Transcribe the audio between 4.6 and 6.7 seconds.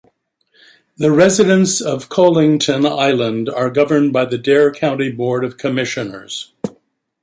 County Board of Commissioners.